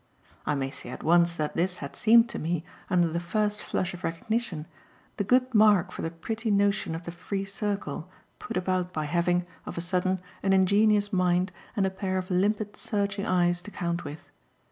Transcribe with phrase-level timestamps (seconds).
[0.47, 3.93] I may say at once that this had seemed to me, under the first flush
[3.93, 4.65] of recognition,
[5.17, 8.09] the good mark for the pretty notion of the "free circle"
[8.39, 12.75] put about by having, of a sudden, an ingenuous mind and a pair of limpid
[12.75, 14.23] searching eyes to count with.